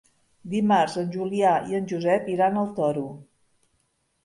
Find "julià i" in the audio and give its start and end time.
1.17-1.77